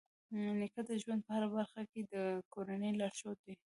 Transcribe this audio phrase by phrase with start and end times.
[0.59, 2.15] نیکه د ژوند په هره برخه کې د
[2.53, 3.55] کورنۍ لارښود دی.